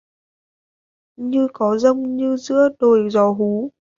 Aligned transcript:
Như 1.15 1.47
có 1.53 1.77
giông 1.77 2.15
như 2.17 2.35
giữa 2.37 2.69
đồi 2.79 3.09
gió 3.11 3.31
hú 3.31 3.71